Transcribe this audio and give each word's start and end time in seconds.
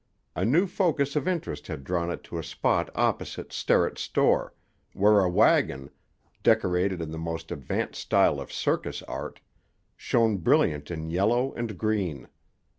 A 0.35 0.43
new 0.43 0.65
focus 0.65 1.15
of 1.15 1.27
interest 1.27 1.67
had 1.67 1.83
drawn 1.83 2.09
it 2.09 2.23
to 2.23 2.39
a 2.39 2.43
spot 2.43 2.89
opposite 2.95 3.53
Sterrett's 3.53 4.01
store, 4.01 4.55
where 4.93 5.19
a 5.19 5.29
wagon, 5.29 5.91
decorated 6.41 7.03
in 7.03 7.11
the 7.11 7.19
most 7.19 7.51
advanced 7.51 8.01
style 8.01 8.39
of 8.39 8.51
circus 8.51 9.03
art, 9.03 9.41
shone 9.95 10.37
brilliant 10.37 10.89
in 10.89 11.11
yellow 11.11 11.53
and 11.53 11.77
green. 11.77 12.27